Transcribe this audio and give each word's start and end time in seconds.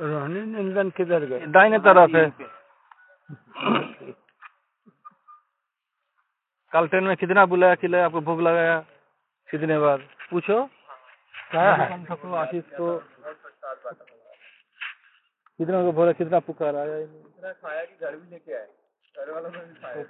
रोहिणी 0.00 0.40
नंदन 0.40 0.90
किधर 0.90 1.24
गए? 1.24 1.46
दाहिने 1.46 1.78
तरफ़ 1.78 2.16
है। 2.16 2.30
कल 6.72 6.86
ट्रेन 6.88 7.04
में 7.04 7.16
कितना 7.16 7.46
बुलाया 7.46 7.74
खिलाया 7.74 8.04
आपको 8.04 8.20
भूख 8.20 8.40
लगाया? 8.40 8.78
कितने 9.48 9.78
बार? 9.78 9.98
पूछो। 10.30 10.66
क्या 11.50 11.74
है? 11.74 11.86
आशीष 12.36 12.64
को 12.72 12.98
कितना 15.58 15.82
को 15.82 15.92
बोला 15.92 16.12
कितना 16.12 16.38
पुकार 16.38 16.76
आया? 16.76 16.94
नहीं। 16.94 17.52
खाया 17.52 17.84
कि 17.84 17.94
घर 18.04 18.16
भी 18.16 18.30
लेके 18.30 18.54
आए। 18.54 18.68
घर 19.18 19.30
वालों 19.30 19.50
ने 19.50 19.58
भी 19.58 19.74
खाया। 19.74 20.04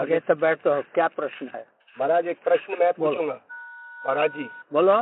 आगे 0.00 0.20
तो 0.20 0.34
बैठो। 0.34 0.82
क्या 0.82 1.08
प्रश्न 1.08 1.48
है? 1.54 1.66
महाराज 1.98 2.26
एक 2.26 2.42
प्रश्न 2.44 2.76
मैं 2.80 2.92
पूछूँगा। 2.92 3.47
महाराज 4.04 4.30
जी 4.32 4.44
बोलो 4.72 4.96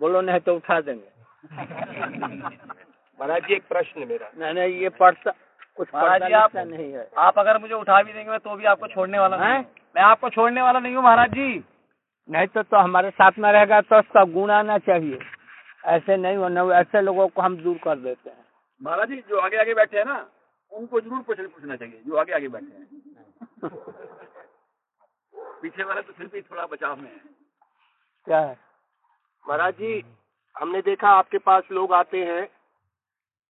बोलो 0.00 0.20
नहीं 0.20 0.40
तो 0.46 0.54
उठा 0.56 0.80
देंगे। 0.80 1.10
महाराज 3.18 3.42
जी 3.48 3.54
एक 3.54 3.62
प्रश्न 3.68 4.06
मेरा। 4.08 4.30
नहीं 4.38 4.52
नहीं 4.54 4.80
ये 4.80 4.88
पढ़ता 5.00 5.30
कुछ 5.76 5.88
महाराज 5.94 6.22
जी, 6.22 6.32
आप- 6.32 6.56
नहीं 6.56 6.92
है। 6.92 7.08
आप 7.18 7.38
अगर 7.38 7.58
मुझे 7.58 7.74
उठा 7.74 8.02
भी 8.02 8.12
देंगे 8.12 8.30
मैं 8.30 8.38
तो 8.40 8.56
भी 8.56 8.64
आपको 8.72 8.86
छोड़ने 8.88 9.18
वाला 9.18 9.36
हैं? 9.36 9.56
हूँ। 9.56 9.64
मैं 9.96 10.02
आपको 10.02 10.28
छोड़ने 10.30 10.62
वाला 10.62 10.78
नहीं 10.80 10.94
हूँ 10.96 11.02
महाराज 11.04 11.30
जी। 11.30 11.64
नहीं 12.28 12.46
तो 12.46 12.62
तो 12.62 12.76
हमारे 12.76 13.10
साथ 13.10 13.38
में 13.38 13.50
रहेगा 13.52 13.80
तो 13.80 13.98
उसका 13.98 14.24
गुण 14.32 14.50
आना 14.50 14.78
चाहिए। 14.86 15.18
ऐसे 15.94 16.16
नहीं 16.16 16.36
होना 16.36 16.62
ऐसे 16.78 17.00
लोगों 17.00 17.26
को 17.28 17.42
हम 17.42 17.56
दूर 17.56 17.76
कर 17.84 17.98
देते 17.98 18.30
हैं। 18.30 18.44
महाराज 18.80 19.08
जी 19.08 19.16
जो 19.28 19.38
आगे 19.40 19.56
आगे 19.60 19.74
बैठे 19.74 19.98
हैं 19.98 20.04
ना 20.04 20.26
उनको 20.72 21.00
ज़रूर 21.00 21.22
पूछना 21.26 21.76
चाहिए 21.76 22.00
जो 22.06 22.16
आगे 22.16 22.32
आगे 22.32 22.48
बैठे 22.48 22.72
हैं। 22.76 23.70
पीछे 25.62 25.84
वाले 25.84 26.02
तो 26.02 26.12
फिर 26.12 26.26
भी 26.26 26.40
थोड़ा 26.40 26.66
बचाव 26.66 26.96
में 26.96 27.10
है। 27.10 27.20
क्या 28.26 28.38
है? 28.38 28.56
महाराज 29.48 29.74
जी 29.74 30.04
हमने 30.56 30.80
देखा 30.80 31.08
आपके 31.08 31.38
पास 31.38 31.62
लोग 31.72 31.92
आते 31.92 32.24
हैं। 32.24 32.48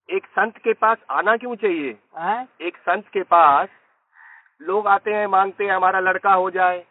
एक 0.08 0.26
संत 0.26 0.58
के 0.58 0.72
पास 0.72 0.98
आना 1.10 1.36
क्यों 1.36 1.54
चाहिए? 1.56 1.98
हैं? 2.18 2.48
एक 2.60 2.76
संत 2.76 3.08
के 3.08 3.22
पास 3.22 3.68
लोग 4.62 4.86
आते 4.86 5.14
हैं 5.14 5.26
मांगते 5.26 5.64
हैं 5.64 5.72
हमारा 5.72 6.00
लड़का 6.00 6.32
हो 6.32 6.50
जाए 6.50 6.84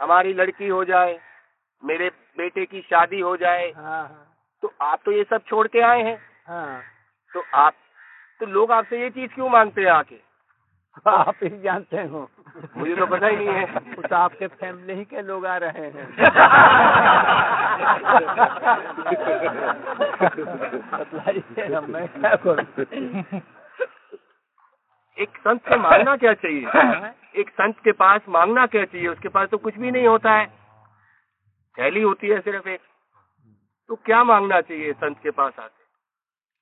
हमारी 0.00 0.32
लड़की 0.32 0.68
हो 0.68 0.84
जाए 0.84 1.18
मेरे 1.82 2.08
बेटे 2.38 2.64
की 2.66 2.80
शादी 2.80 3.20
हो 3.20 3.36
जाए। 3.36 3.70
हाँ 3.70 4.02
हाँ। 4.08 4.32
तो 4.62 4.72
आप 4.80 5.00
तो 5.04 5.12
ये 5.12 5.24
सब 5.24 5.42
छोड़ 5.48 5.66
के 5.68 5.80
आए 5.80 6.02
हैं। 6.02 6.18
हाँ। 6.46 6.82
तो 7.34 7.42
आप 7.54 7.74
तो 8.40 8.46
लोग 8.46 8.72
आपसे 8.72 9.00
ये 9.02 9.10
चीज़ 9.10 9.34
क्यों 9.34 9.48
मांगते 9.48 9.80
हैं 9.80 9.90
आके? 9.90 10.20
आप 11.08 11.36
ही 11.42 11.60
जानते 11.60 12.02
हो। 12.02 12.28
मुझे 12.76 12.96
तो 12.96 13.06
पता 13.06 13.26
ही 13.26 13.36
नहीं 13.36 13.48
है। 13.48 13.64
वो 13.96 14.02
तो 14.08 14.16
आपके 14.16 14.46
फैमिली 14.46 14.92
ही 14.92 15.04
के 15.04 15.22
लोग 15.22 15.46
आ 15.46 15.56
रहे 15.56 15.72
हैं। 15.72 16.08
मैं 21.80 22.08
क्या 22.08 22.36
करूँ 22.36 22.64
एक 25.18 25.38
संत 25.38 25.60
से 25.60 25.76
मांगना 25.76 26.16
क्या 26.16 26.34
चाहिए? 26.34 26.66
एक 27.40 27.50
संत 27.50 27.76
के 27.84 27.92
पास 27.92 28.20
मांगना 28.28 28.66
क्या 28.66 28.84
चाहिए? 28.84 29.08
उसके 29.08 29.28
पास 29.28 29.48
तो 29.48 29.58
कुछ 29.58 29.76
भी 29.76 29.90
नहीं 29.90 30.06
होता 30.06 30.32
है। 30.32 30.46
थैली 31.78 32.02
होती 32.02 32.28
है 32.28 32.40
सिर्फ़ 32.40 32.68
एक। 32.68 32.80
तो 33.88 33.96
क्या 33.96 34.24
मांगना 34.24 34.60
चाहिए 34.60 34.92
संत 34.92 35.18
के 35.22 35.30
पास 35.30 35.52
आके? 35.58 35.84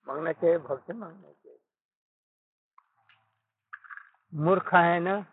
मांगना 0.08 0.32
चाहिए 0.32 0.58
भक्ति 0.58 0.92
मांगना 0.92 1.30
चाहिए। 1.30 1.58
मूर्ख 4.34 4.74
है 4.74 5.00
ना? 5.00 5.24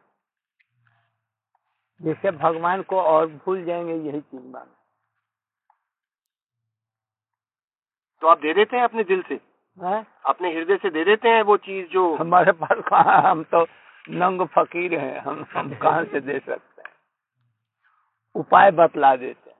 जिससे 2.01 2.31
भगवान 2.31 2.81
को 2.81 3.01
और 3.01 3.27
भूल 3.27 3.65
जाएँगे 3.65 3.93
यही 3.93 4.21
चीज़ 4.21 4.41
मांग 4.41 4.67
तो 8.21 8.27
आप 8.27 8.39
दे 8.39 8.53
देते 8.53 8.77
हैं 8.77 8.83
अपने 8.83 9.03
दिल 9.03 9.21
से? 9.21 9.33
है? 9.77 10.07
अपने 10.25 10.53
हृदय 10.53 10.77
से 10.77 10.89
दे 10.89 11.05
देते 11.05 11.29
हैं 11.29 11.41
वो 11.41 11.57
चीज़ 11.57 11.87
जो 11.87 12.15
हमारे 12.15 12.51
पास 12.51 12.83
कहा 12.87 13.29
हम 13.29 13.43
तो 13.43 13.67
नंग 14.09 14.47
फकीर 14.47 14.99
हैं 14.99 15.19
हम 15.19 15.45
हम 15.53 15.75
कहा 15.75 16.03
से 16.03 16.21
दे 16.21 16.39
सकते 16.39 16.81
हैं? 16.81 16.93
उपाय 18.35 18.71
बतला 18.71 19.15
देते 19.15 19.49
हैं। 19.49 19.57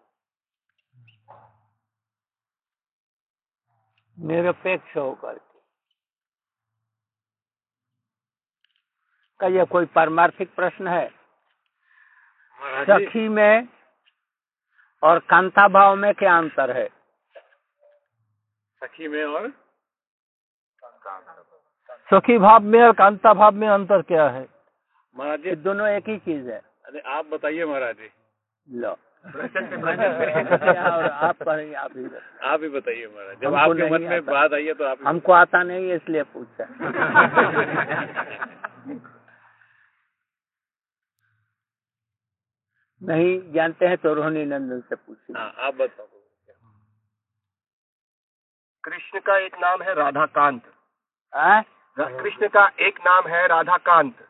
निरपेक्ष 4.18 4.98
होकर 4.98 5.38
के। 5.38 5.60
का 9.40 9.48
ये 9.48 9.66
कोई 9.66 9.86
पारमार्थिक 9.86 10.56
प्रश्न 10.56 10.88
है? 10.88 11.21
सखी 12.62 13.28
में 13.30 13.68
और 15.04 15.20
कांता 15.20 15.68
भाव 15.68 15.96
में 15.96 16.14
क्या 16.14 16.38
अंतर 16.38 16.72
है? 16.78 16.88
सखी 18.82 19.08
में 19.08 19.24
और 19.24 19.50
सखी 22.14 22.38
भाव 22.38 22.60
में 22.64 22.82
और 22.84 22.92
कांता 22.92 23.34
भाव 23.34 23.56
में 23.56 23.68
अंतर 23.68 24.02
क्या 24.02 24.28
है? 24.30 24.46
महाराज 25.16 25.46
ये 25.46 25.56
दोनों 25.56 25.88
एक 25.88 26.10
ही 26.10 26.18
चीज़ 26.18 26.50
है। 26.50 26.62
अरे 26.86 27.00
आप 27.00 27.26
बताइए 27.26 27.66
महाराज 27.66 27.96
जी। 27.96 28.10
लो। 28.68 28.98
और 29.26 29.36
आप 31.10 31.36
ही 31.40 31.46
बताइए। 31.46 32.20
आप 32.44 32.62
ही 32.64 32.70
बताइए 32.70 33.08
महाराज। 33.08 33.38
जब 33.42 33.56
आपके 33.56 33.90
मन 33.90 34.02
में 34.02 34.26
बात 34.26 34.54
आई 34.54 34.66
है 34.66 34.74
तो 34.74 34.86
आप 34.86 34.98
हमको 35.08 35.32
आता 35.32 35.64
नहीं 35.64 35.90
है 35.90 35.96
इसलिए 35.96 36.24
पूछा। 36.36 36.66
नहीं 43.02 43.54
जानते 43.54 43.86
हैं 43.86 43.98
तो 43.98 44.14
रोहिणी 44.14 44.46
नंदन 44.46 44.82
से 44.82 44.96
पूछिए 44.96 45.38
हाँ, 45.38 45.54
आप 45.58 45.76
बताओ। 45.76 46.08
कृष्ण 48.84 49.20
का 49.20 49.38
एक 49.38 49.56
नाम 49.60 49.82
है 49.82 49.94
राधाकांत। 49.94 50.62
हाँ? 51.34 51.62
कृष्ण 51.98 52.48
का 52.48 52.66
एक 52.80 53.00
नाम 53.00 53.28
है 53.28 53.48
राधाकांत। 53.48 54.28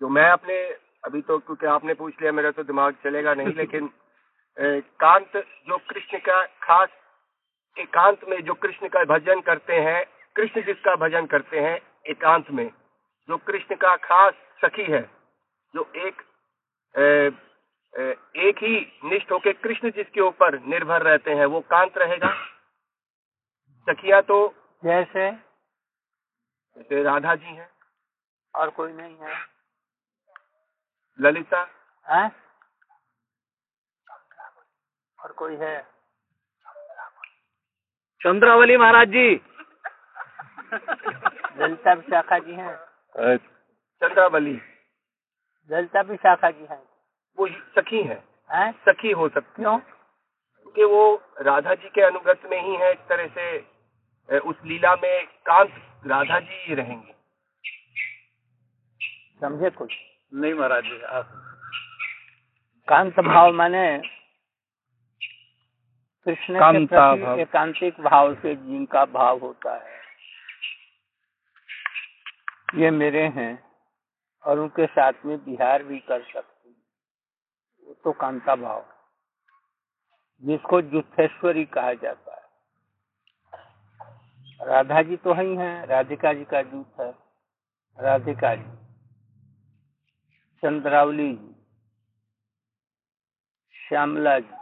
जो 0.00 0.08
मैं 0.08 0.28
अपने 0.30 0.56
अभी 1.04 1.20
तो 1.20 1.38
क्योंकि 1.38 1.66
आपने 1.66 1.94
पूछ 1.94 2.14
लिया 2.20 2.32
मेरा 2.32 2.50
तो 2.50 2.62
दिमाग 2.62 2.94
चलेगा 3.04 3.34
नहीं 3.34 3.54
लेकिन 3.56 3.90
ए, 4.56 4.80
कांत 5.00 5.36
जो 5.68 5.78
कृष्ण 5.90 6.18
का 6.18 6.44
खास 6.62 6.88
एकांत 7.76 8.24
में 8.28 8.40
जो 8.44 8.54
कृष्ण 8.54 8.88
का 8.88 9.04
भजन 9.04 9.40
करते 9.40 9.80
हैं 9.80 10.04
कृष्ण 10.36 10.62
जिसका 10.62 10.94
भजन 10.96 11.26
करते 11.26 11.60
हैं 11.60 11.78
एकांत 12.06 12.50
में 12.50 12.68
जो 13.28 13.36
कृष्ण 13.36 13.74
का 13.76 13.96
खास 13.96 14.34
सखी 14.64 14.84
है 14.92 15.02
जो 15.74 15.90
एक 15.96 16.22
एक 16.94 18.58
ही 18.62 19.00
निष्ठ 19.04 19.32
होके 19.32 19.52
कृष्ण 19.52 19.90
जिसके 19.90 20.20
ऊपर 20.20 20.58
निर्भर 20.58 21.02
रहते 21.02 21.30
हैं 21.30 21.46
वो 21.46 21.60
कांत 21.60 21.98
रहेगा? 21.98 22.34
सखिया 23.88 24.20
तो 24.20 24.54
जैसे? 24.84 25.30
जैसे 26.76 27.02
राधा 27.02 27.34
जी 27.34 27.46
हैं। 27.46 27.68
और 28.54 28.70
कोई 28.70 28.92
नहीं 28.92 29.16
है। 29.16 29.34
ललिता? 31.20 31.66
हाँ? 32.06 32.30
और 35.18 35.32
कोई 35.32 35.56
है? 35.56 35.80
चंद्रावली 38.20 38.76
महाराज 38.76 39.08
जी। 39.08 39.30
ललिता 41.56 41.92
विशाखा 41.92 42.38
जी 42.38 42.52
हैं। 42.52 42.76
चंद्रावली। 43.36 44.60
ललिता 45.70 46.02
शाखा 46.16 46.50
जी 46.50 46.66
है। 46.70 46.82
वो 47.38 47.46
सखी 47.76 48.02
है। 48.02 48.22
हैं? 48.52 48.72
सखी 48.88 49.10
हो 49.10 49.28
सकती 49.28 49.62
क्यों? 49.62 49.78
क्योंकि 49.78 50.84
वो 50.84 51.22
राधा 51.40 51.74
जी 51.74 51.88
के 51.88 52.02
अनुगत 52.02 52.40
में 52.50 52.60
ही 52.62 52.74
है 52.74 52.90
एक 52.90 53.06
तरह 53.08 53.26
से 53.28 54.38
उस 54.38 54.56
लीला 54.64 54.94
में 54.94 55.26
कांत 55.46 55.70
राधा 56.06 56.38
जी 56.40 56.64
ही 56.64 56.74
रहेंगे। 56.74 57.14
समझे 59.40 59.70
कुछ? 59.70 59.94
नहीं 60.34 60.54
महाराज 60.54 60.84
जी 60.84 61.00
आप 61.02 61.32
कांत 62.88 63.20
भाव 63.20 63.52
माने 63.52 63.86
कृष्ण 66.26 66.60
के 66.60 66.86
प्रति 66.86 67.40
एकांतिक 67.42 68.00
भाव 68.00 68.34
से 68.34 68.54
जिनका 68.56 69.04
भाव 69.04 69.38
होता 69.38 69.74
है। 69.74 70.00
ये 72.74 72.90
मेरे 72.90 73.22
हैं। 73.36 73.52
और 74.46 74.58
उनके 74.58 74.86
साथ 74.86 75.12
में 75.24 75.44
बिहार 75.44 75.82
भी 75.82 75.98
कर 75.98 76.22
सकती 76.22 76.68
हूँ। 76.68 76.76
वो 77.86 77.94
तो 77.94 78.12
कांता 78.12 78.56
भाव। 78.56 78.86
जिसको 80.42 80.82
जुथेश्वरी 80.82 81.64
कहा 81.64 81.94
जाता 81.94 82.34
है 82.34 82.44
राधा 84.62 85.02
जी 85.02 85.16
तो 85.16 85.34
ही 85.34 85.56
हैं, 85.56 85.86
राधिका 85.86 86.32
जी 86.32 86.44
का 86.44 86.62
जूथ 86.62 87.00
है 87.00 87.14
राधिका 88.00 88.54
जी, 88.54 88.76
चंद्रावली 90.62 91.32
जी, 91.36 91.54
श्यामला 93.88 94.38
जी, 94.38 94.54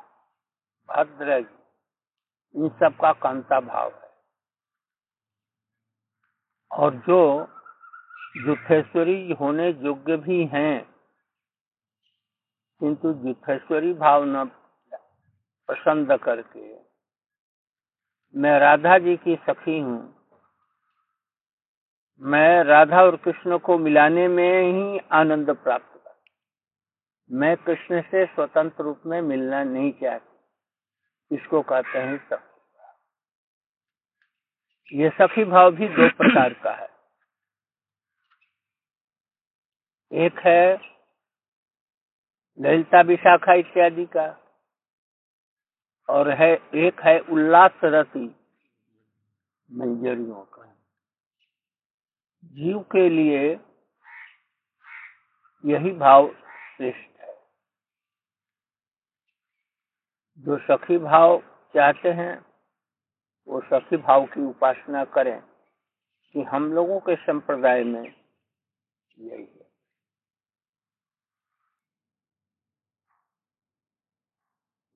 भद्र 0.89 1.41
जी, 1.41 2.61
इन 2.61 2.69
सब 2.69 2.97
का 3.01 3.13
कांता 3.13 3.61
भाव 3.61 3.93
है 3.95 4.11
और 6.73 6.95
जो 6.95 7.21
जुथेश्वरी 8.35 9.33
होने 9.33 9.69
योग्य 9.69 10.17
भी 10.17 10.45
हैं। 10.47 10.93
किंतु 12.81 13.13
जुथेश्वरी 13.13 13.93
भाव 13.95 14.25
न 14.25 14.45
पसंद 15.69 16.13
करके 16.19 16.63
मैं 18.35 18.59
राधा 18.61 18.99
जी 18.99 19.17
की 19.17 19.37
सखी 19.37 19.79
हूँ। 19.81 20.01
मैं 22.23 22.65
राधा 22.65 23.03
और 23.03 23.17
कृष्ण 23.17 23.59
को 23.59 23.79
मिलाने 23.79 24.29
में 24.29 24.63
ही 24.63 25.01
आनंद 25.13 25.51
प्राप्त 25.51 25.95
कर 25.97 26.15
मैं 27.31 27.57
कृष्ण 27.57 28.01
से 28.03 28.25
स्वतंत्र 28.27 28.85
रूप 28.85 29.01
में 29.07 29.23
मिलना 29.23 29.65
नहीं 29.65 29.93
चाहती। 29.93 31.37
इसको 31.37 31.63
कहते 31.63 31.99
हैं 31.99 32.19
सखी 32.29 32.53
ये 34.93 35.11
सखी 35.11 35.45
भाव 35.45 35.71
भी 35.71 35.89
दो 35.89 36.09
प्रकार 36.09 36.53
का 36.55 36.73
है। 36.73 36.92
एक 40.13 40.39
है 40.39 40.79
ललिता 42.61 43.01
विशाखा 43.01 43.53
इत्यादि 43.53 44.07
का, 44.07 44.39
और 46.09 46.31
है, 46.31 46.59
एक 46.75 47.01
है 47.01 47.19
उल्लास 47.19 47.71
रति 47.85 48.37
मंजरियों 49.73 50.45
का। 50.45 50.63
जीव 52.45 52.79
के 52.79 53.09
लिए 53.09 53.61
यही 55.65 55.91
भाव 55.91 56.35
श्रेष्ठ 56.77 57.21
है। 57.21 57.35
जो 60.39 60.59
सखी 60.59 60.99
भाव 60.99 61.41
चाहते 61.75 62.09
हैं, 62.09 62.47
वो 63.49 63.61
सखी 63.61 63.97
भाव 63.97 64.27
की 64.27 64.41
उपासना 64.41 65.05
करें 65.05 65.43
कि 66.33 66.43
हम 66.43 66.73
लोगों 66.73 67.01
के 67.01 67.17
संप्रदाय 67.17 67.85
में 67.85 68.15
यही 69.19 69.45
है। 69.45 69.62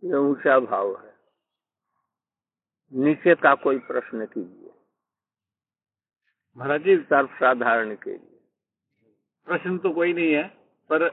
ये 0.07 0.17
ऊँचा 0.17 0.59
भाव 0.61 1.05
है। 1.05 1.15
नीचे 2.95 3.35
का 3.35 3.55
कोई 3.55 3.79
प्रश्न 3.79 4.27
कीजिए। 4.27 4.71
महाराज 6.57 6.83
जी 6.83 6.97
सर्वसाधारण 6.97 7.95
के 7.95 8.11
लिए। 8.11 8.41
प्रश्न 9.47 9.79
तो 9.79 9.91
कोई 9.93 10.13
नहीं 10.13 10.33
है 10.33 10.49
पर 10.91 11.11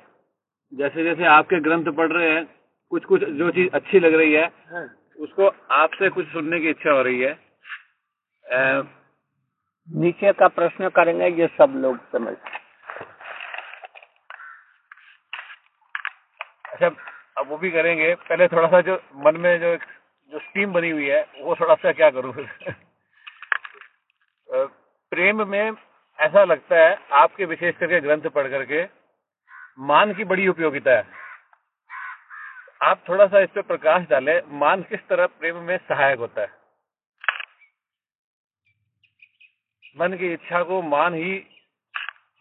जैसे 0.74 1.04
जैसे 1.04 1.26
आपके 1.26 1.60
ग्रंथ 1.60 1.86
पढ़ 1.86 2.12
रहे 2.12 2.32
हैं 2.32 2.60
कुछ 2.90 3.06
कुछ 3.06 3.24
जो 3.24 3.52
चीज़ 3.52 3.70
अच्छी 3.74 4.00
लग 4.00 4.14
रही 4.14 4.34
है। 4.34 4.48
उसको 5.20 5.48
आपसे 5.72 6.10
कुछ 6.10 6.28
सुनने 6.28 6.60
की 6.60 6.70
इच्छा 6.70 6.92
हो 6.92 7.02
रही 7.02 7.22
है। 7.22 7.34
अ, 8.46 8.82
नीचे 9.92 10.34
का 10.34 10.48
प्रश्न 10.48 10.90
करेंगे 10.90 11.28
ये 11.28 11.48
सब 11.48 11.74
लोग 11.76 11.98
समझ। 12.12 12.38
अच्छा 16.66 17.13
अब 17.38 17.48
वो 17.48 17.58
भी 17.58 17.72
करेंगे। 17.72 18.16
पहले 18.16 18.48
थोड़ा 18.48 18.68
सा 18.68 18.82
जो 18.82 19.04
मन 19.16 19.38
में 19.38 19.60
जो 19.60 19.76
जो 20.32 20.40
स्टीम 20.40 20.74
बनी 20.74 20.90
हुई 20.90 21.08
है, 21.08 21.28
वो 21.42 21.56
थोड़ा 21.56 21.76
सा 21.76 21.92
क्या 21.92 22.10
करूँ? 22.10 22.34
प्रेम 25.12 25.48
में 25.48 25.72
ऐसा 26.20 26.44
लगता 26.44 26.76
है, 26.76 27.00
आपके 27.12 27.46
विशेष 27.46 27.76
करके 27.76 28.00
ग्रंथ 28.02 28.22
पढ़ 28.22 28.48
करके, 28.48 28.88
मान 29.80 30.14
की 30.14 30.24
बड़ी 30.24 30.48
उपयोगिता 30.48 30.92
है। 30.92 31.08
आप 32.84 33.04
थोड़ा 33.10 33.28
सा 33.28 33.40
इस 33.40 33.50
पर 33.50 33.62
प्रकाश 33.62 34.08
डालें, 34.10 34.42
मान 34.48 34.82
किस 34.82 35.08
तरह 35.08 35.26
प्रेम 35.26 35.56
में 35.56 35.78
सहायक 35.78 36.20
होता 36.20 36.42
है? 36.42 36.52
मन 39.98 40.18
की 40.18 40.34
इच्छा 40.34 40.64
को 40.64 40.82
मान 40.82 41.14
ही 41.14 41.38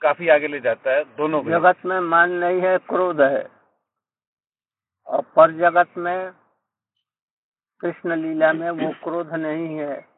काफ़ी 0.01 0.29
आगे 0.29 0.49
ले 0.49 0.61
जाता 0.61 0.91
है, 0.91 1.05
दोनों 1.05 1.45
जगत 1.45 1.87
में 1.87 2.01
मान 2.01 2.31
नहीं 2.31 2.61
है, 2.61 2.79
क्रोध 2.79 3.21
है। 3.21 3.62
और 5.13 5.23
पर 5.23 5.53
जगत 5.53 5.97
में 5.97 6.33
कृष्ण 7.81 8.17
लीला 8.17 8.53
में 8.53 8.71
वो 8.71 8.93
क्रोध 8.93 9.35
नहीं 9.35 9.77
है। 9.79 10.09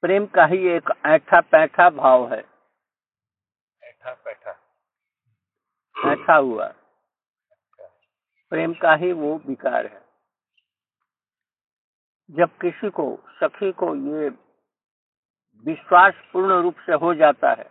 प्रेम 0.00 0.26
का 0.26 0.44
ही 0.44 0.68
एक 0.68 0.90
ऐठा 1.06 1.40
पैठा 1.40 1.90
भाव 1.90 2.34
है। 2.34 2.44
ऐठा 3.82 4.14
पैठा 4.14 4.50
ऐठा 6.12 6.36
हुआ। 6.36 6.74
प्रेम 8.50 8.74
का 8.74 8.94
ही 8.94 9.12
वो 9.12 9.38
विकार 9.46 9.86
है। 9.86 10.06
जब 12.30 12.58
किसी 12.58 12.90
को 12.90 13.18
सखी 13.28 13.72
को 13.72 13.94
ये 13.94 14.28
विश्वास 15.64 16.14
पूर्ण 16.32 16.62
रूप 16.62 16.74
से 16.74 16.92
हो 16.92 17.14
जाता 17.14 17.50
है 17.50 17.70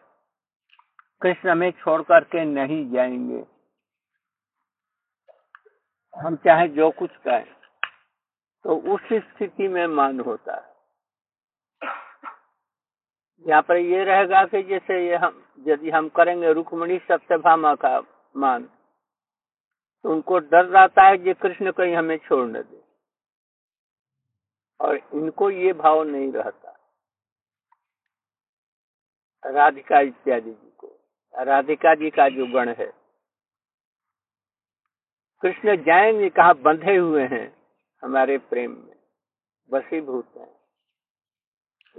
कृष्ण 1.22 1.50
हमें 1.50 1.72
छोड़ 1.72 2.02
करके 2.02 2.46
नहीं 2.46 2.92
जाएँगे। 2.92 3.55
हम 6.16 6.36
चाहे 6.36 6.68
जो 6.68 6.90
कुछ 6.92 7.16
कहें 7.18 7.54
तो 8.66 8.76
उस 8.94 9.02
स्थिति 9.14 9.68
में 9.68 9.86
मान 9.88 10.20
होता 10.20 10.56
है। 10.56 10.74
यहाँ 13.46 13.62
पर 13.62 13.78
ये 13.78 14.04
रहेगा 14.04 14.44
कि 14.46 14.62
जैसे 14.64 15.06
ये 15.08 15.16
हम, 15.16 15.44
यदि 15.68 15.90
हम 15.90 16.08
करेंगे 16.10 16.54
रुक्मणी 16.54 16.98
सत्यभामा 17.02 17.74
का 17.76 18.00
मान 18.36 18.64
तो 20.06 20.10
उनको 20.12 20.40
डर 20.40 20.66
रहता 20.66 21.04
है 21.04 21.18
कि 21.18 21.34
कृष्ण 21.34 21.72
कहीं 21.72 21.96
हमें 21.96 22.18
छोड़ 22.18 22.46
न 22.48 22.54
दे। 22.54 22.84
और 24.80 24.96
इनको 24.96 25.50
ये 25.50 25.74
भाव 25.74 26.04
नहीं 26.04 26.32
रहता। 26.32 26.72
राधिका 29.44 30.00
इत्यादि 30.00 30.52
जी 30.52 30.72
को, 30.78 30.88
राधिका 31.36 31.94
जी 31.96 32.10
का 32.10 32.28
जो 32.30 32.46
गण 32.54 32.70
है 32.70 32.92
कृष्ण 35.46 35.76
जाएँगे 35.76 36.30
कहा 36.30 36.54
बंधे 36.54 36.96
हुए 36.96 37.24
हैं 37.24 37.58
हमारे 38.04 38.38
प्रेम 38.38 38.72
में, 38.72 38.96
वसीभूत 39.74 40.34
हैं। 40.38 40.56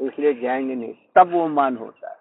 इसलिए 0.08 0.34
जाएँगे 0.34 0.74
नहीं, 0.74 0.94
तब 1.14 1.30
वो 1.32 1.48
मान 1.48 1.76
होता 1.76 2.10
है। 2.10 2.18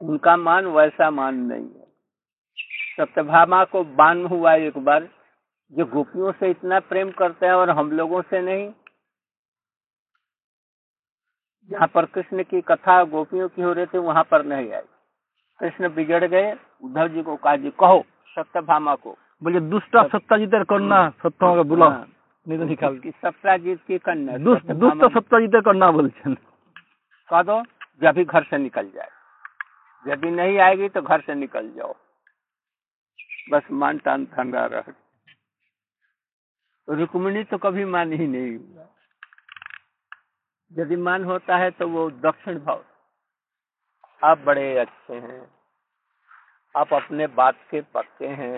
उनका 0.00 0.36
मान 0.36 0.66
वैसा 0.66 1.10
मान 1.10 1.34
नहीं 1.34 1.68
है। 1.74 1.86
सत्यभामा 3.00 3.64
को 3.64 3.84
बान 3.84 4.26
हुआ 4.26 4.54
एक 4.54 4.78
बार, 4.78 5.08
जो 5.72 5.84
गोपियों 5.84 6.32
से 6.32 6.50
इतना 6.50 6.80
प्रेम 6.80 7.10
करते 7.10 7.46
हैं 7.46 7.52
और 7.52 7.70
हम 7.70 7.92
लोगों 7.92 8.22
से 8.22 8.40
नहीं। 8.40 8.74
जहाँ 11.70 11.88
पर 11.88 12.06
कृष्ण 12.06 12.42
की 12.42 12.60
कथा 12.60 13.04
गोपियों 13.04 13.48
की 13.48 13.62
हो 13.62 13.72
रही 13.72 13.86
थी, 13.86 13.98
वहाँ 13.98 14.24
पर 14.24 14.44
नहीं 14.44 14.72
आई। 14.72 14.82
कृष्ण 15.60 15.94
बिगड़ 15.94 16.24
गए, 16.24 16.52
उद्धव 16.84 17.08
जी 17.08 17.22
को 17.22 17.36
कहा, 17.36 17.56
जी, 17.56 17.70
कहो। 17.70 18.04
सत्ता 18.36 18.58
हम्म। 18.58 18.66
भामा 18.66 18.94
को 18.96 19.16
बोले 19.42 19.60
दुष्टा 19.62 20.02
सत्ताजीत 20.08 20.54
करना 20.70 21.08
सत्ता 21.22 21.54
का 21.56 21.62
बुला 21.64 21.88
नहीं 22.46 22.58
तो 22.58 22.64
निकाल। 22.64 23.00
सत्ताजीत 23.06 23.80
की 23.86 23.98
कन्या 23.98 24.36
दुष्ट 24.38 24.72
दुष्ट 24.74 25.04
सत्ताजीत 25.14 25.62
कन्या 25.64 25.90
बोलते 25.90 26.34
कह 27.30 27.42
दो 27.42 27.62
जब 28.02 28.14
भी 28.14 28.24
घर 28.24 28.42
से 28.44 28.58
निकल 28.58 28.90
जाए। 28.90 29.10
जब 30.06 30.20
भी 30.20 30.30
नहीं 30.30 30.58
आएगी 30.58 30.88
तो 30.88 31.02
घर 31.02 31.20
से 31.20 31.34
निकल 31.34 31.70
जाओ। 31.70 31.94
बस 33.50 33.62
मान 33.72 33.98
टान 33.98 34.24
ठंडा 34.26 34.64
रह। 34.66 34.92
रुक्मिणी 36.88 37.42
तो 37.44 37.58
कभी 37.58 37.84
मान 37.84 38.12
ही 38.12 38.26
नहीं 38.26 38.52
यदि 40.72 40.96
मान 40.98 41.24
होता 41.24 41.56
है 41.56 41.70
तो 41.70 41.88
वो 41.88 42.10
दक्षिण 42.22 42.58
भाव। 42.60 42.84
आप 44.22 44.38
बड़े 44.38 44.66
अच्छे 44.78 45.14
हैं। 45.14 45.55
आप 46.76 46.94
अपने 46.94 47.26
बात 47.26 47.54
के 47.70 47.80
पक्के 47.80 48.26
हैं। 48.26 48.54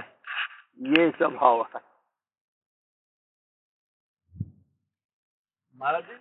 ये 0.81 1.11
स्वभाव 1.11 1.63
है। 1.63 1.81
महाराज 5.77 6.03
जी 6.03 6.15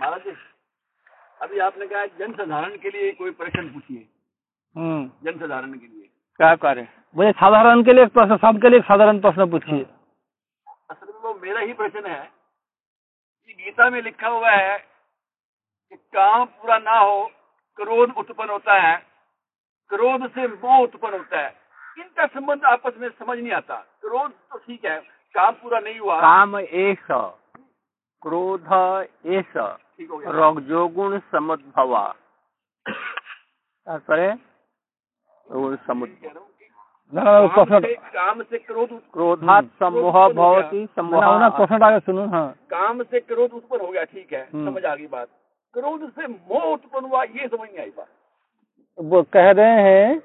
महाराज 0.00 0.20
जी 0.20 0.36
अभी 1.42 1.58
आपने 1.58 1.86
कहा 1.86 2.06
जन 2.06 2.32
साधारण 2.32 2.76
के 2.76 2.90
लिए 2.90 3.12
कोई 3.12 3.30
प्रश्न 3.30 3.72
पूछिए। 3.72 4.08
हम्म। 4.76 5.10
जन 5.24 5.38
साधारण 5.38 5.72
के 5.72 5.86
लिए। 5.86 6.10
क्या 6.36 6.56
करें? 6.56 6.88
मुझे 7.16 7.32
साधारण 7.32 7.82
के 7.82 7.92
लिए 7.92 8.04
एक 8.04 8.12
प्रश्न 8.12 8.36
सबके 8.36 8.68
लिए 8.68 8.78
एक 8.78 8.84
साधारण 8.84 9.20
प्रश्न 9.20 9.50
पूछिए। 9.50 9.86
असल 10.90 11.06
में 11.06 11.20
वो 11.20 11.34
मेरा 11.34 11.60
ही 11.60 11.72
प्रश्न 11.72 12.06
है। 12.06 12.32
कि 13.46 13.54
गीता 13.54 13.90
में 13.90 14.02
लिखा 14.02 14.28
हुआ 14.28 14.50
है 14.50 14.78
कि 15.90 15.96
काम 15.96 16.44
पूरा 16.44 16.78
ना 16.78 16.98
हो 16.98 17.30
क्रोध 17.76 18.14
उत्पन्न 18.16 18.50
होता 18.50 18.74
है। 18.74 19.09
क्रोध 19.90 20.26
से 20.30 20.46
मोह 20.46 20.76
उत्पन्न 20.78 21.18
होता 21.18 21.40
है। 21.40 21.54
इनका 21.98 22.26
संबंध 22.26 22.64
आपस 22.64 22.98
में 22.98 23.08
समझ 23.08 23.38
नहीं 23.38 23.52
आता। 23.52 23.76
क्रोध 24.00 24.30
तो 24.30 24.58
ठीक 24.58 24.84
है 24.84 24.98
काम 25.34 25.54
पूरा 25.54 25.78
नहीं 25.80 25.98
हुआ। 25.98 26.20
काम 26.20 26.56
एष 26.58 27.06
क्रोध 28.22 28.68
एस 29.26 29.56
ठीक 29.56 30.10
हो 30.10 30.16
गया। 30.16 30.30
रजोगुण 30.30 31.18
समुद्भवा 31.32 32.06
तात्पर्य 33.86 34.36
गुण 35.48 35.76
समुद्भव 35.86 36.46
काम 37.12 38.42
से 38.42 38.58
क्रोध 38.58 38.88
क्रोधात 39.12 39.70
सम्मोह 39.80 40.12
हो 40.12 40.28
सम्मोह 40.86 41.48
क्वेश्चन 41.48 41.82
आगे 41.82 41.98
सुनो 42.00 42.26
हाँ। 42.28 42.48
काम 42.70 43.02
से 43.02 43.20
क्रोध 43.20 43.52
उत्पन्न 43.52 43.80
हो 43.80 43.90
गया 43.92 44.04
ठीक 44.04 44.32
है 44.32 44.48
हम्म। 44.52 44.70
समझ 44.70 44.84
आ 44.84 44.94
गई 44.94 45.06
बात। 45.06 45.28
क्रोध 45.74 46.08
से 46.10 46.26
मोह 46.26 46.64
उत्पन्न 46.64 47.04
हुआ 47.04 47.22
ये 47.22 47.48
समझ 47.48 47.68
नहीं 47.68 47.78
आई 47.78 47.90
बात। 47.96 48.08
वो 49.00 49.22
कह 49.32 49.50
रहे 49.50 49.82
हैं 49.82 50.22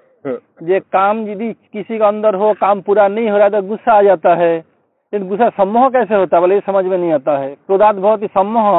ये 0.64 0.80
काम 0.80 1.28
यदि 1.28 1.52
किसी 1.54 1.98
का 2.00 2.08
अंदर 2.08 2.36
हो 2.36 2.54
काम 2.54 2.82
पूरा 2.82 3.08
नहीं 3.08 3.30
हो 3.30 3.38
रहा 3.38 3.50
तो 3.50 3.62
गुस्सा 3.62 3.94
आ 3.94 4.02
जाता 4.02 4.34
है। 4.36 4.56
लेकिन 4.58 5.28
गुस्सा 5.30 5.50
सम्मोह 5.50 5.90
कैसे 5.90 6.16
होता 6.16 6.38
है? 6.38 6.42
बोले 6.42 6.60
समझ 6.60 6.86
में 6.86 6.98
नहीं 6.98 7.12
आता 7.14 7.38
है। 7.38 7.56
क्रोधात 7.56 7.96
बहुत 7.96 8.22
ही 8.22 8.28
सम्मोह 8.28 8.70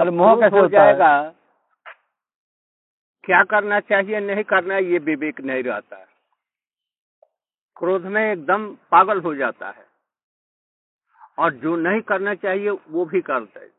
और 0.00 0.10
मोह 0.10 0.34
कैसे 0.40 0.58
हो 0.58 0.66
जाएगा 0.68 1.10
क्या 3.24 3.42
करना 3.44 3.80
चाहिए 3.80 4.20
नहीं 4.20 4.44
करना 4.44 4.76
ये 4.78 4.98
विवेक 4.98 5.40
नहीं 5.40 5.62
रहता 5.62 5.96
है। 5.96 6.06
क्रोध 7.76 8.04
में 8.06 8.32
एकदम 8.32 8.66
पागल 8.92 9.20
हो 9.20 9.34
जाता 9.34 9.68
है। 9.68 9.84
और 11.38 11.52
जो 11.54 11.76
नहीं 11.76 12.00
करना 12.00 12.34
चाहिए 12.34 12.70
वो 12.70 13.04
भी 13.04 13.20
कर 13.20 13.40
देता 13.40 13.60
है। 13.60 13.75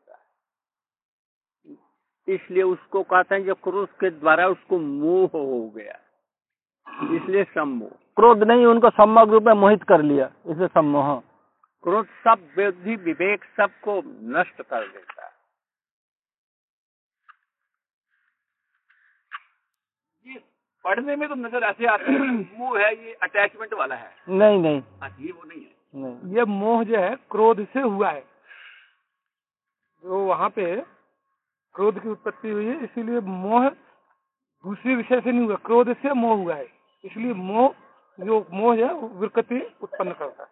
इसलिए 2.28 2.62
उसको 2.62 3.02
कहते 3.02 3.34
हैं 3.34 3.44
जो 3.44 3.54
क्रोध 3.54 3.88
के 3.88 4.10
द्वारा 4.10 4.46
उसको 4.48 4.78
मोह 4.78 5.30
हो 5.34 5.72
गया। 5.76 5.98
इसलिए 7.16 7.44
सम्मोह। 7.44 7.88
क्रोध 7.88 8.42
नहीं 8.42 8.66
उनको 8.66 8.90
सम्यक 8.90 9.28
रूप 9.28 9.42
में 9.42 9.52
मोहित 9.52 9.82
कर 9.82 10.02
लिया। 10.02 10.30
इसे 10.46 10.66
सम्मोह। 10.66 11.14
क्रोध 11.82 12.06
सब 12.06 12.48
बुद्धि 12.56 12.96
विवेक 12.96 13.44
सबको 13.44 14.02
नष्ट 14.22 14.62
कर 14.62 14.88
देता 14.88 15.24
है। 15.24 15.38
पढ़ने 20.84 21.16
में 21.16 21.28
तो 21.28 21.34
नज़र 21.34 21.62
ऐसे 21.62 21.86
आता 21.86 22.12
है 22.12 22.18
मुँह 22.58 22.80
है 22.80 23.06
ये 23.06 23.12
अटैचमेंट 23.12 23.74
वाला 23.74 23.94
है। 23.94 24.12
नहीं 24.28 24.58
नहीं। 24.58 24.82
हाँ, 25.00 25.16
ये 25.20 25.32
वो 25.32 25.42
नहीं 25.44 25.60
है। 25.60 25.74
नहीं। 25.94 26.36
ये 26.36 26.44
मोह 26.44 26.84
जो 26.84 26.98
है 26.98 27.14
क्रोध 27.30 27.66
से 27.66 27.80
हुआ 27.80 28.10
है। 28.10 28.20
जो 30.04 30.18
वहाँ 30.24 30.48
पे 30.48 30.97
क्रोध 31.78 32.02
की 32.02 32.08
उत्पत्ति 32.08 32.50
हुई 32.50 32.64
है, 32.66 32.84
इसीलिए 32.84 33.20
मोह 33.20 33.68
दूसरे 33.68 34.94
विषय 34.94 35.20
से 35.20 35.32
नहीं 35.32 35.46
हुआ, 35.46 35.56
क्रोध 35.56 35.92
से 35.96 36.12
मोह 36.12 36.36
हुआ 36.36 36.54
है। 36.54 36.64
इसलिए 37.04 37.32
मोह, 37.32 37.74
जो 38.18 38.46
मोह 38.52 38.76
है 38.76 38.88
विकृति 39.20 39.60
उत्पन्न 39.82 40.12
करता 40.12 40.42
है। 40.42 40.48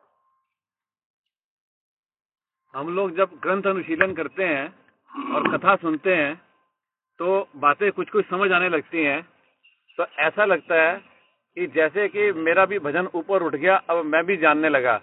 हम 2.74 2.94
लोग 2.96 3.16
जब 3.16 3.30
ग्रंथ 3.42 3.62
अनुशीलन 3.62 4.14
करते 4.14 4.44
हैं 4.44 5.34
और 5.34 5.56
कथा 5.56 5.74
सुनते 5.76 6.14
हैं 6.16 6.34
तो 7.20 7.48
बातें 7.56 7.90
कुछ 7.92 8.10
कुछ 8.10 8.26
समझ 8.26 8.50
आने 8.52 8.68
लगती 8.68 9.04
हैं। 9.04 9.20
तो 9.98 10.06
ऐसा 10.20 10.44
लगता 10.44 10.82
है 10.82 10.96
कि 11.56 11.66
जैसे 11.66 12.08
कि 12.08 12.30
मेरा 12.32 12.66
भी 12.66 12.78
भजन 12.78 13.08
ऊपर 13.14 13.42
उठ 13.42 13.54
गया, 13.54 13.76
अब 13.76 14.04
मैं 14.04 14.24
भी 14.26 14.36
जानने 14.36 14.68
लगा। 14.68 15.00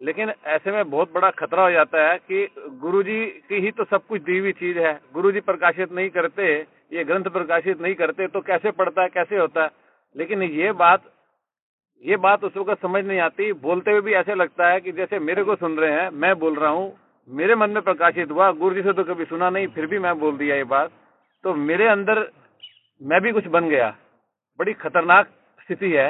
लेकिन 0.00 0.32
ऐसे 0.46 0.72
में 0.72 0.90
बहुत 0.90 1.12
बड़ा 1.14 1.30
खतरा 1.30 1.62
हो 1.62 1.70
जाता 1.70 2.02
है 2.02 2.16
कि 2.18 2.46
गुरुजी 2.80 3.24
की 3.48 3.60
ही 3.60 3.70
तो 3.70 3.84
सब 3.84 4.06
कुछ 4.06 4.22
दी 4.22 4.38
हुई 4.38 4.52
चीज़ 4.54 4.78
है। 4.78 4.92
गुरुजी 5.14 5.40
प्रकाशित 5.42 5.92
नहीं 5.92 6.10
करते, 6.10 6.54
ये 6.92 7.04
ग्रंथ 7.04 7.24
प्रकाशित 7.32 7.80
नहीं 7.80 7.94
करते 7.94 8.26
तो 8.28 8.40
कैसे 8.42 8.70
पढ़ता 8.72 9.02
है, 9.02 9.08
कैसे 9.08 9.38
होता 9.38 9.62
है? 9.62 9.70
लेकिन 10.16 10.42
ये 10.42 10.72
बात 10.74 11.02
ये 12.04 12.16
बात 12.18 12.44
उस 12.44 12.56
वक्त 12.56 12.82
समझ 12.82 13.04
नहीं 13.04 13.18
आती। 13.20 13.52
बोलते 13.54 13.90
हुए 13.90 14.00
भी 14.00 14.12
ऐसे 14.14 14.34
लगता 14.34 14.68
है 14.68 14.80
कि 14.80 14.92
जैसे 14.92 15.18
मेरे 15.18 15.44
को 15.44 15.54
सुन 15.56 15.76
रहे 15.76 15.92
हैं, 15.92 16.10
मैं 16.10 16.38
बोल 16.38 16.54
रहा 16.54 16.70
हूँ, 16.70 16.92
मेरे 17.28 17.54
मन 17.54 17.70
में 17.70 17.82
प्रकाशित 17.82 18.30
हुआ 18.30 18.50
गुरु 18.52 18.74
जी 18.74 18.82
से 18.82 18.92
तो 18.92 19.04
कभी 19.04 19.24
सुना 19.24 19.50
नहीं, 19.50 19.66
फिर 19.66 19.86
भी 19.86 19.98
मैं 19.98 20.18
बोल 20.18 20.36
दिया 20.36 20.56
ये 20.56 20.64
बात। 20.66 20.90
तो 21.44 21.54
मेरे 21.54 21.88
अंदर 21.88 22.20
मैं 23.00 23.20
भी 23.20 23.32
कुछ 23.32 23.46
बन 23.46 23.68
गया। 23.68 23.88
बड़ी 24.58 24.72
खतरनाक 24.74 25.26
स्थिति 25.60 25.90
है। 25.92 26.08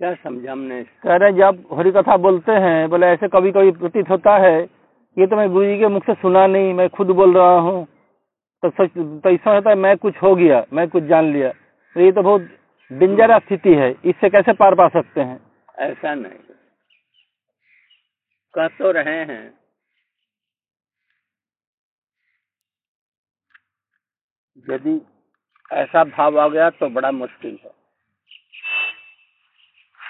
क्या 0.00 0.14
समझा 0.14 0.52
हमने 0.52 0.82
कह 1.02 1.16
रहे 1.16 1.30
हैं 1.30 1.36
जब 1.38 1.76
हरि 1.78 1.90
कथा 1.92 2.16
बोलते 2.16 2.52
हैं 2.52 2.88
बोले 2.90 3.06
ऐसे 3.06 3.28
कभी 3.28 3.52
कभी 3.52 3.70
प्रतीत 3.70 4.10
होता 4.10 4.36
है 4.36 4.62
ये 5.16 5.26
तो 5.26 5.36
मैं 5.36 5.48
गुरु 5.52 5.66
जी 5.66 5.78
के 5.78 5.88
मुख 5.88 6.04
से 6.06 6.14
सुना 6.14 6.46
नहीं 6.46 6.72
मैं 6.74 6.88
खुद 6.88 7.10
बोल 7.10 7.36
रहा 7.38 7.58
हूँ। 7.58 7.84
तो 8.62 8.70
सच 8.70 8.90
तो 8.96 9.30
ऐसा 9.30 9.54
होता 9.54 9.70
है 9.70 9.76
मैं 9.76 9.96
कुछ 9.96 10.16
हो 10.22 10.34
गया 10.34 10.64
मैं 10.72 10.88
कुछ 10.88 11.02
जान 11.02 11.32
लिया। 11.32 11.50
तो 11.96 12.00
ये 12.00 12.12
तो 12.12 12.22
बहुत 12.22 12.48
डेंजरस 12.90 13.42
स्थिति 13.42 13.74
है 13.74 13.90
इससे 14.04 14.30
कैसे 14.30 14.52
पार 14.52 14.74
पा 14.74 14.88
सकते 14.88 15.20
हैं? 15.20 15.40
ऐसा 15.78 16.14
नहीं। 16.14 16.38
कह 18.54 18.68
तो 18.68 18.90
रहे 18.90 19.18
हैं। 19.24 19.42
यदि 24.70 25.00
ऐसा 25.72 26.04
भाव 26.04 26.40
आ 26.40 26.48
गया 26.48 26.70
तो 26.70 26.88
बड़ा 26.88 27.10
मुश्किल 27.12 27.58
है। 27.64 27.83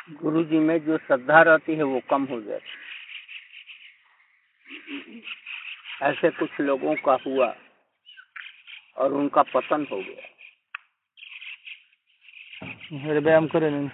गुरु 0.09 0.43
जी 0.45 0.59
में 0.59 0.79
जो 0.85 0.97
श्रद्धा 0.99 1.41
रहती 1.43 1.75
है 1.77 1.83
वो 1.83 2.01
कम 2.11 2.25
हो 2.25 2.41
जाती 2.41 2.73
ऐसे 6.03 6.31
कुछ 6.31 6.61
लोगों 6.61 6.95
का 7.07 7.17
हुआ 7.27 7.47
और 8.97 9.13
उनका 9.13 9.43
पतन 9.55 9.87
हो 9.93 9.99
गया। 9.99 10.25
व्यायाम 13.19 13.47
करेंगे 13.49 13.89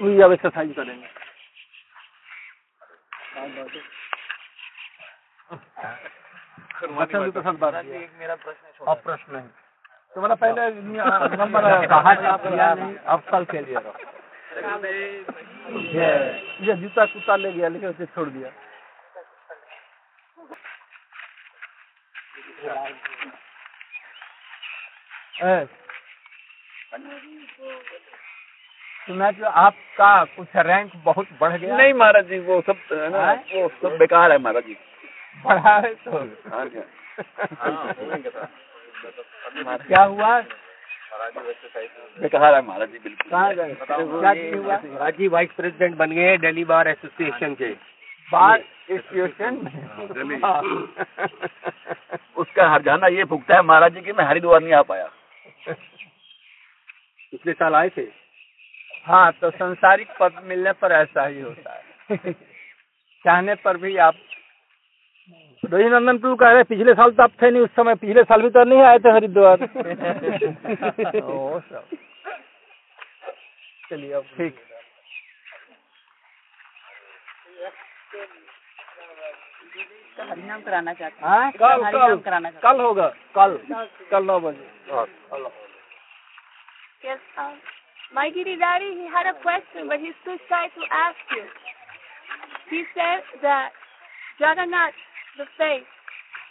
वही 0.00 0.20
अब 0.22 0.32
एक्सरसाइज 0.32 0.70
करेंगे। 0.76 1.06
एक 7.96 8.10
मेरा 8.18 8.34
प्रश्न 8.36 8.84
अब 8.86 8.96
प्रश्न 9.04 9.36
है। 9.36 9.46
तुम्हारा 10.12 10.34
पहले 10.36 10.62
नंबर 11.36 11.86
कहा 11.86 12.12
अब 13.14 13.20
कल 13.30 13.44
के 13.44 13.60
लिए 13.60 13.74
रहो 13.74 14.13
ये 16.66 16.74
जूता 16.76 17.04
कुत्ता 17.12 17.36
ले 17.36 17.52
गया 17.52 17.68
लेकिन 17.68 17.88
उसे 17.88 18.06
छोड़ 18.06 18.28
दिया। 18.28 18.50
सुना 29.06 29.30
जो 29.38 29.46
आपका 29.62 30.08
कुछ 30.36 30.56
रैंक 30.66 30.92
बहुत 31.04 31.28
बढ़ 31.40 31.56
गया। 31.56 31.76
नहीं 31.76 31.92
महाराज 31.94 32.26
जी 32.28 32.38
वो 32.48 32.60
सब 32.68 32.76
है 32.92 33.08
ना 33.10 33.24
हाँ? 33.26 33.34
वो 33.54 33.68
सब 33.82 33.96
बेकार 33.98 34.32
है 34.32 34.38
महाराज 34.38 34.64
जी। 34.66 34.76
बढ़ा 35.44 35.74
है 35.76 35.94
तो। 35.94 36.18
हाँ 39.64 39.78
क्या 39.78 40.02
हुआ? 40.02 40.40
बेकार 41.14 42.54
है। 42.54 42.60
महाराज 42.62 42.88
जी 42.88 42.98
बिल्कुल। 42.98 43.30
कहाँ 43.30 43.52
राज़ी 45.00 45.28
वाइस 45.28 45.50
प्रेसिडेंट 45.56 45.96
बन 45.96 46.10
गए 46.10 46.36
दिल्ली 46.38 46.64
बार 46.64 46.88
एसोसिएशन 46.88 47.54
के। 47.54 47.70
Bar 48.28 48.62
institution 48.90 49.56
Delhi. 50.12 50.36
उसका 52.36 52.68
हरजाना 52.68 53.06
ये 53.06 53.24
भुगता 53.24 53.56
है 53.56 53.62
महाराज 53.62 53.94
जी 53.94 54.00
की 54.00 54.12
मैं 54.12 54.24
हरिद्वार 54.24 54.62
नहीं 54.62 54.72
आ 54.72 54.82
पाया। 54.82 55.08
पिछले 57.32 57.52
साल 57.52 57.74
आए 57.74 57.88
थे? 57.88 58.02
हाँ 59.06 59.30
तो 59.32 59.50
संसारिक 59.50 60.08
पद 60.20 60.42
मिलने 60.44 60.72
पर 60.72 60.92
ऐसा 60.92 61.26
ही 61.26 61.40
होता 61.40 61.72
है। 61.72 62.32
चाहने 63.24 63.54
पर 63.54 63.76
भी 63.76 63.96
आप 64.06 64.14
रविनंदन 65.28 66.18
प्रभु 66.18 66.34
कह 66.42 66.50
रहे 66.52 66.62
पिछले 66.70 66.94
साल 66.94 67.10
तो 67.18 67.22
आप 67.22 67.32
थे 67.42 67.50
नहीं 67.50 67.62
उस 67.62 67.70
समय 67.76 67.94
पिछले 68.02 68.22
साल 68.30 68.42
भी 68.42 68.50
तो 68.56 68.64
नहीं 68.64 68.82
आए 68.88 68.98
थे 69.04 69.10
हरिद्वार। 69.16 69.66
चलिए 73.90 74.12
अब 74.18 74.24
ठीक। 74.36 74.54
हरिनाम 80.20 80.60
कराना 80.62 80.92
चाहते 80.94 81.26
हाँ? 81.26 81.50
कल 81.52 81.90
कल। 81.92 82.16
कराना 82.24 82.50
कल 82.64 82.80
होगा 82.80 83.08
कल। 83.38 83.56
कल 84.10 84.24
नौ 84.24 84.38
बजे। 84.40 84.72
Yes, 87.04 87.18
um, 87.38 87.56
my 88.14 88.30
Giri 88.34 88.56
Daddy, 88.60 88.86
he 88.98 89.06
had 89.14 89.26
a 89.30 89.34
question, 89.40 89.88
but 89.88 89.98
he's 90.04 90.14
too 90.26 90.36
shy 90.50 90.60
to 90.76 90.84
ask 90.98 91.34
you. 91.36 91.42
He 92.70 92.78
said 92.94 93.20
that 93.42 93.72
Jagannath, 94.40 94.94
the 95.37 95.47
face, 95.57 95.87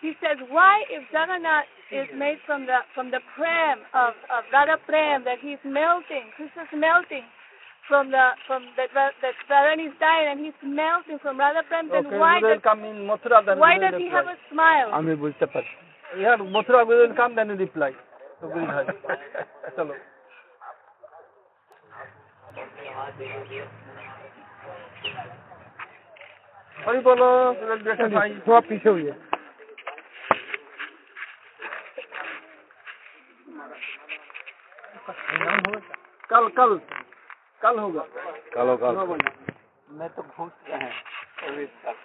he 0.00 0.10
says, 0.22 0.38
why 0.48 0.74
if 0.90 1.02
Jagannath 1.12 1.66
is 1.90 2.08
made 2.14 2.38
from 2.46 2.66
the 2.70 2.78
from 2.94 3.10
the 3.10 3.20
prem 3.34 3.78
of, 3.94 4.12
of 4.30 4.42
Radha 4.52 4.76
Prem, 4.86 5.24
that 5.24 5.38
he's 5.40 5.58
melting, 5.64 6.30
Krishna's 6.36 6.70
melting 6.72 7.26
from 7.88 8.10
the 8.14 8.24
from 8.46 8.62
the 8.76 8.84
the 9.22 9.30
Dharani 9.50 9.86
is 9.90 9.96
dying 9.98 10.28
and 10.32 10.38
he's 10.44 10.60
melting 10.62 11.18
from 11.24 11.40
Radha 11.40 11.62
Prem, 11.68 11.88
then 11.88 12.06
Okay, 12.06 12.18
why 12.18 12.36
we 12.36 12.42
will 12.46 12.54
does 12.54 12.62
come 12.62 12.84
in 12.84 12.96
Mathura 13.10 13.40
then 13.44 13.58
why 13.58 13.74
we 13.74 13.84
will 13.84 13.90
does 13.90 14.00
he 14.00 14.06
reply. 14.06 14.16
have 14.18 14.28
a 14.34 14.38
smile? 14.52 14.88
আমি 14.98 15.12
বুঝতে 15.22 15.46
পারছি 15.52 15.74
ইয়ার 16.20 16.38
Mathura 16.54 16.80
we 16.90 16.94
will 17.00 17.14
come 17.20 17.32
then 17.38 17.48
reply 17.64 17.92
তো 18.40 18.44
বুঝ 18.54 18.64
ভাই 18.72 18.84
চলো 19.76 19.94
बोलो 26.85 27.27
भाई 28.09 28.33
थोड़ा 28.47 28.59
पीछे 28.59 28.89
हुई 28.89 29.05
है 29.05 29.15
कल 36.29 36.47
कल 36.57 36.79
कल 37.61 37.79
होगा। 37.79 38.03
कल 38.55 38.67
मैं 39.97 40.09
तो 40.09 40.21
घुस 40.21 40.51
रहे 40.69 40.77
हैं। 40.79 40.93
अभी 41.47 41.65
तक 41.65 41.95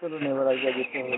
चलो 0.00 0.18
नेवर 0.18 0.46
आ 0.46 0.52
गया 0.52 0.70
जितने 0.76 1.16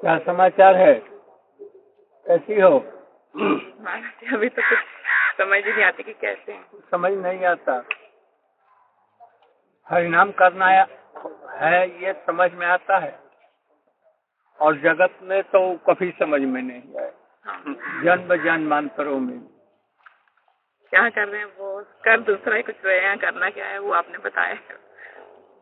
क्या 0.00 0.18
समाचार 0.26 0.76
है? 0.76 0.92
कैसी 2.26 2.60
हो 2.60 2.78
अभी 4.34 4.48
तो 4.48 4.62
कुछ 4.62 4.95
समझ 5.38 5.62
नहीं 5.66 5.84
आती 5.84 6.02
कि 6.02 6.12
कैसे 6.12 6.58
समझ 6.90 7.12
नहीं 7.12 7.44
आता। 7.44 7.82
हरिनाम 9.86 10.30
करना 10.32 10.66
है 10.66 12.04
ये 12.04 12.12
समझ 12.26 12.50
में 12.52 12.66
आता 12.66 12.98
है। 12.98 13.18
और 14.60 14.76
जगत 14.76 15.18
में 15.22 15.42
तो 15.42 15.60
कभी 15.88 16.10
समझ 16.10 16.40
में 16.42 16.62
नहीं 16.62 17.00
आए। 17.00 17.12
हाँ। 17.46 17.58
जन्म 18.04 18.34
जन्मांतरों 18.44 19.18
में। 19.20 19.38
क्या 20.92 21.08
कर 21.08 21.28
रहे 21.28 21.40
हैं? 21.40 21.46
वो 21.58 21.80
कर 22.04 22.20
दूसरा 22.20 22.56
ही 22.56 22.62
कुछ 22.62 22.84
रहे 22.84 23.00
हैं। 23.00 23.18
करना 23.18 23.50
क्या 23.50 23.66
है? 23.66 23.78
वो 23.78 23.92
आपने 23.92 24.18
बताया। 24.18 24.54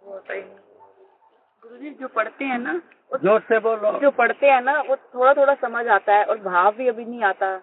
वो 0.05 0.19
सही 0.21 0.41
गुरु 0.41 1.77
जी 1.77 1.91
जो 1.91 2.09
पढ़ते 2.09 2.45
हैं 2.45 2.59
ना 2.59 2.81
ज़ोर 3.15 3.41
से 3.41 3.59
बोलो। 3.59 3.99
जो 4.01 4.11
पढ़ते 4.11 4.47
हैं 4.47 4.61
ना 4.63 4.81
वो 4.81 4.97
थोड़ा 4.97 5.33
थोड़ा 5.35 5.55
समझ 5.55 5.87
आता 5.89 6.15
है 6.15 6.25
और 6.25 6.39
भाव 6.39 6.73
भी 6.73 6.89
अभी 6.89 7.05
नहीं 7.05 7.23
आता। 7.25 7.57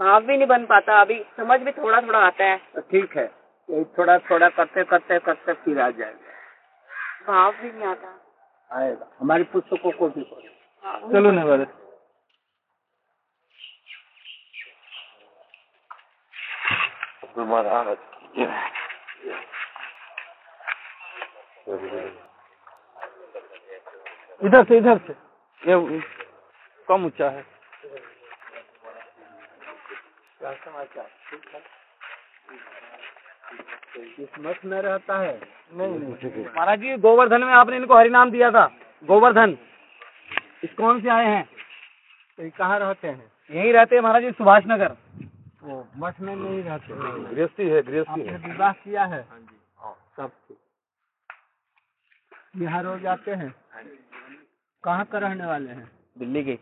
भाव 0.00 0.24
भी 0.24 0.36
नहीं 0.36 0.46
बन 0.46 0.64
पाता। 0.66 1.00
अभी 1.00 1.18
समझ 1.36 1.60
भी 1.60 1.72
थोड़ा 1.72 2.00
थोड़ा 2.00 2.18
आता 2.18 2.44
है। 2.44 2.56
तो 2.74 2.80
ठीक 2.80 3.16
है 3.16 3.24
यही 3.68 3.84
थोड़ा 3.98 4.18
थोड़ा 4.18 4.48
करते 4.48 4.84
करते 4.84 5.18
करते 5.18 5.52
फिर 5.52 5.80
आ 5.80 5.90
जाएगा। 5.90 7.32
भाव 7.32 7.52
भी 7.52 7.72
नहीं 7.72 7.88
आता। 7.88 8.18
आएगा। 8.70 9.10
हमारी 9.20 9.44
पुस्तकों 9.52 9.90
को 9.90 10.08
भी 10.08 10.22
चलो 11.12 11.30
ना 11.30 11.44
महाराज 17.44 17.96
इधर 24.44 24.64
से 24.64 24.76
इधर 24.76 24.98
से। 24.98 25.12
ये 25.62 26.00
कम 26.88 27.04
ऊँचा 27.06 27.28
है। 27.30 27.44
क्या 30.42 30.52
समाचार 30.54 31.04
ठीक 31.30 31.44
है 31.48 31.60
इस 34.22 34.28
में 34.64 34.80
रहता 34.82 35.18
है। 35.18 35.34
नहीं 35.72 35.98
नहीं। 35.98 36.44
महाराज 36.44 36.80
जी 36.80 36.96
गोवर्धन 36.98 37.44
में 37.44 37.52
आपने 37.54 37.76
इनको 37.76 37.96
हरिनाम 37.96 38.30
दिया 38.30 38.50
था। 38.50 38.64
गोवर्धन 39.04 39.56
इस 40.64 40.72
कौन 40.72 41.00
से 41.02 41.08
आए 41.08 41.26
हैं? 41.26 41.44
तो 42.38 42.42
ये 42.42 42.50
कहाँ 42.50 42.78
रहते 42.78 43.08
हैं? 43.08 43.30
यही 43.50 43.72
रहते 43.72 43.96
हैं 43.96 44.02
महाराज 44.02 44.22
जी 44.22 44.30
सुभाष 44.32 44.62
नगर। 44.66 44.96
मठ 45.98 46.20
में 46.20 46.34
नहीं 46.34 46.62
रहते। 46.62 46.94
गृहस्थी 47.34 47.68
है 47.68 47.82
गृहस्थी 47.82 48.20
है। 48.22 48.36
विवाह 48.48 48.72
किया 48.74 49.04
है? 49.04 49.22
सब 50.16 50.30
ठीक। 50.48 50.58
यहाँ 52.62 52.82
रोज 52.82 53.06
आते 53.06 53.30
हैं? 53.32 53.54
कहाँ 54.84 55.04
का 55.04 55.18
रहने 55.18 55.46
वाले 55.46 55.70
हैं? 55.70 55.90
दिल्ली 56.18 56.42
की। 56.44 56.58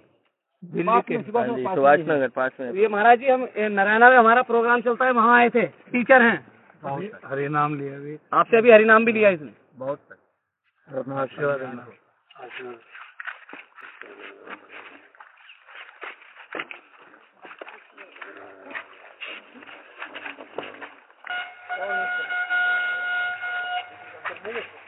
दिल्ली 0.63 1.01
के 1.01 1.15
हाँ 1.15 1.47
जी, 1.47 1.63
सुभाष 1.65 1.99
नगर 2.01 2.29
पास 2.35 2.51
में 2.59 2.71
ये 2.73 2.87
महाराज 2.87 3.19
जी 3.19 3.27
हम 3.27 3.43
ये 3.57 3.69
नारायणा 3.69 4.09
में 4.09 4.17
हमारा 4.17 4.41
प्रोग्राम 4.43 4.81
चलता 4.81 5.05
है 5.05 5.11
वहाँ 5.13 5.37
आए 5.37 5.49
थे 5.49 5.65
टीचर 5.91 6.21
हैं 6.21 6.37
बहुत 6.83 7.21
हरे 7.25 7.47
नाम 7.49 7.75
लिए 7.79 7.93
अभी 7.95 8.17
आपसे 8.33 8.57
अभी 8.57 8.71
हरिनाम 8.71 9.05
भी 9.05 9.11
लिया 9.13 9.29
इसने 9.29 9.53
बहुत 9.75 9.99
आशीर्वाद 11.17 11.59
देना 11.59 11.85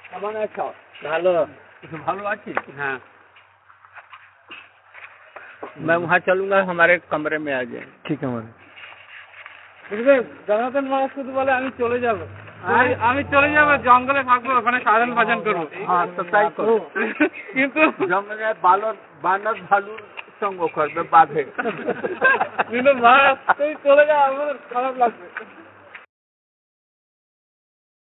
কেমন 0.09 0.35
আছো 0.37 0.65
ভালো 1.03 1.31
ভালো 2.05 2.23
আছি 2.33 2.51
हाँ 2.79 2.95
मैं 5.81 5.95
वहाँ 5.97 6.19
चलूंगा 6.21 6.57
हमारे 6.65 6.97
कमरे 7.07 7.37
में 7.39 7.53
आ 7.53 7.61
जाए 7.65 7.85
ठीक 8.05 8.19
है 8.21 8.29
महाराज 8.29 8.55
বুঝলে 9.85 10.13
জনার্দন 10.47 10.85
মহারাজ 10.87 11.09
শুধু 11.15 11.31
বলে 11.35 11.51
আমি 11.53 11.69
চলে 11.77 11.97
যাব 12.01 12.17
আমি- 12.71 12.95
আমি 13.09 13.21
চলে 13.29 13.49
যাব 13.51 13.69
জঙ্গলে 13.85 14.21
থাকবো 14.23 14.51
ওখানে 14.59 14.79
সাধন 14.85 15.09
ভজন 15.15 15.39
করবো 15.45 15.65
हाँ 15.89 16.03
तो 16.15 16.21
তাই 16.29 16.45
করো 16.57 16.75
কিন্তু 17.53 17.81
জঙ্গলে 18.11 18.51
বালর 18.63 18.95
বানর 19.23 19.57
ভালুর 19.69 20.01
সঙ্গ 20.41 20.59
করবে 20.73 21.01
বাঘে 21.13 21.43
কিন্তু 22.69 22.91
মহারাজ 22.97 23.37
তুই 23.53 23.71
চলে 23.85 24.03
যাও 24.05 24.23
আমার 24.29 24.57
খারাপ 24.69 24.93
লাগবে 24.97 25.25